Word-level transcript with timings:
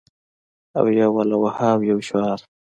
او 0.77 0.85
یوه 0.99 1.21
لوحه 1.29 1.67
او 1.75 1.79
یو 1.89 1.99
شعار 2.07 2.39